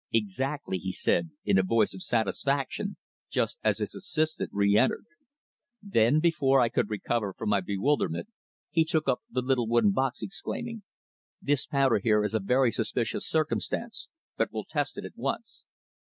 [0.11, 2.97] "Exactly," he said, in a voice of satisfaction,
[3.29, 5.05] just as his assistant re entered.
[5.79, 8.27] Then, before I could recover from my bewilderment,
[8.71, 10.81] he took up the little wooden box, exclaiming
[11.39, 15.65] "This powder here is a very suspicious circumstance, but we'll test it at once."